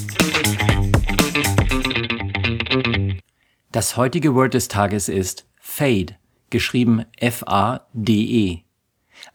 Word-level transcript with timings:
Das 3.71 3.97
heutige 3.97 4.35
Word 4.35 4.55
des 4.55 4.67
Tages 4.67 5.09
ist 5.09 5.47
Fade, 5.61 6.17
geschrieben 6.51 7.05
F-A-D-E. 7.17 8.65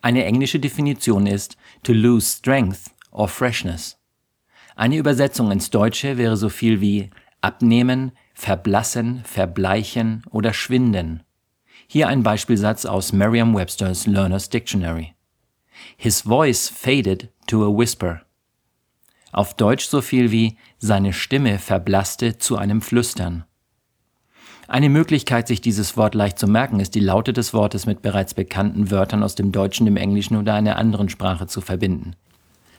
Eine 0.02 0.26
englische 0.26 0.60
Definition 0.60 1.28
ist 1.28 1.58
to 1.84 1.94
lose 1.94 2.38
strength 2.38 2.92
or 3.12 3.28
freshness. 3.28 3.98
Eine 4.76 4.98
Übersetzung 4.98 5.52
ins 5.52 5.70
Deutsche 5.70 6.18
wäre 6.18 6.38
so 6.38 6.50
viel 6.50 6.82
wie 6.82 7.10
abnehmen, 7.42 8.12
verblassen, 8.34 9.24
verbleichen 9.24 10.24
oder 10.32 10.54
schwinden. 10.54 11.24
Hier 11.88 12.08
ein 12.08 12.24
Beispielsatz 12.24 12.86
aus 12.86 13.14
Merriam-Webster's 13.14 14.08
Learner's 14.08 14.50
Dictionary. 14.50 15.14
His 15.98 16.22
voice 16.22 16.68
faded 16.68 17.30
to 17.48 17.64
a 17.64 17.78
whisper. 17.78 18.22
Auf 19.32 19.54
Deutsch 19.54 19.86
so 19.86 20.02
viel 20.02 20.32
wie 20.32 20.58
seine 20.78 21.14
Stimme 21.14 21.60
verblasste 21.60 22.38
zu 22.38 22.58
einem 22.58 22.82
Flüstern. 22.82 23.46
Eine 24.68 24.90
Möglichkeit, 24.90 25.48
sich 25.48 25.62
dieses 25.62 25.96
Wort 25.96 26.16
leicht 26.16 26.40
zu 26.40 26.48
merken, 26.48 26.80
ist 26.80 26.96
die 26.96 27.00
Laute 27.00 27.34
des 27.34 27.54
Wortes 27.54 27.86
mit 27.86 28.02
bereits 28.02 28.34
bekannten 28.34 28.90
Wörtern 28.90 29.22
aus 29.22 29.36
dem 29.36 29.52
Deutschen, 29.52 29.86
dem 29.86 29.98
Englischen 29.98 30.38
oder 30.38 30.56
einer 30.56 30.78
anderen 30.78 31.10
Sprache 31.10 31.46
zu 31.46 31.62
verbinden. 31.62 32.16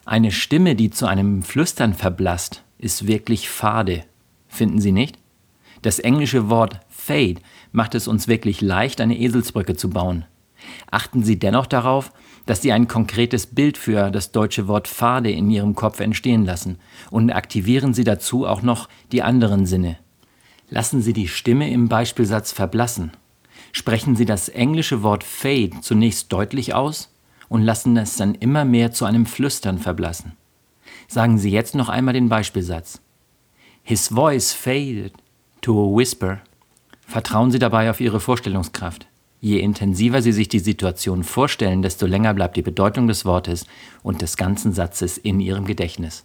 Eine 0.04 0.32
Stimme, 0.32 0.74
die 0.74 0.90
zu 0.90 1.06
einem 1.06 1.42
Flüstern 1.42 1.94
verblasst, 1.94 2.64
ist 2.78 3.06
wirklich 3.06 3.48
fade. 3.48 4.04
Finden 4.48 4.80
Sie 4.80 4.92
nicht? 4.92 5.18
Das 5.82 5.98
englische 6.00 6.48
Wort 6.48 6.80
fade 6.88 7.40
macht 7.70 7.94
es 7.94 8.08
uns 8.08 8.26
wirklich 8.26 8.60
leicht, 8.60 9.00
eine 9.00 9.18
Eselsbrücke 9.18 9.76
zu 9.76 9.90
bauen. 9.90 10.24
Achten 10.90 11.22
Sie 11.22 11.38
dennoch 11.38 11.66
darauf, 11.66 12.12
dass 12.46 12.62
Sie 12.62 12.72
ein 12.72 12.88
konkretes 12.88 13.46
Bild 13.46 13.78
für 13.78 14.10
das 14.10 14.32
deutsche 14.32 14.66
Wort 14.66 14.88
fade 14.88 15.30
in 15.30 15.50
Ihrem 15.50 15.74
Kopf 15.76 16.00
entstehen 16.00 16.44
lassen 16.44 16.78
und 17.10 17.30
aktivieren 17.30 17.94
Sie 17.94 18.04
dazu 18.04 18.46
auch 18.46 18.62
noch 18.62 18.88
die 19.12 19.22
anderen 19.22 19.66
Sinne. 19.66 19.98
Lassen 20.68 21.00
Sie 21.00 21.12
die 21.12 21.28
Stimme 21.28 21.70
im 21.70 21.88
Beispielsatz 21.88 22.52
verblassen. 22.52 23.12
Sprechen 23.72 24.16
Sie 24.16 24.24
das 24.24 24.48
englische 24.48 25.02
Wort 25.02 25.22
fade 25.22 25.70
zunächst 25.80 26.32
deutlich 26.32 26.74
aus 26.74 27.12
und 27.48 27.62
lassen 27.62 27.96
es 27.96 28.16
dann 28.16 28.34
immer 28.34 28.64
mehr 28.64 28.90
zu 28.92 29.04
einem 29.04 29.26
Flüstern 29.26 29.78
verblassen. 29.78 30.32
Sagen 31.08 31.38
Sie 31.38 31.50
jetzt 31.50 31.74
noch 31.74 31.88
einmal 31.88 32.14
den 32.14 32.28
Beispielsatz. 32.28 33.00
His 33.84 34.08
voice 34.08 34.52
faded 34.52 35.12
to 35.60 35.72
a 35.72 35.96
whisper. 35.96 36.40
Vertrauen 37.06 37.52
Sie 37.52 37.60
dabei 37.60 37.88
auf 37.88 38.00
Ihre 38.00 38.18
Vorstellungskraft. 38.18 39.06
Je 39.40 39.60
intensiver 39.60 40.22
Sie 40.22 40.32
sich 40.32 40.48
die 40.48 40.58
Situation 40.58 41.22
vorstellen, 41.22 41.82
desto 41.82 42.06
länger 42.06 42.34
bleibt 42.34 42.56
die 42.56 42.62
Bedeutung 42.62 43.06
des 43.06 43.24
Wortes 43.24 43.66
und 44.02 44.22
des 44.22 44.36
ganzen 44.36 44.72
Satzes 44.72 45.18
in 45.18 45.38
Ihrem 45.38 45.66
Gedächtnis. 45.66 46.24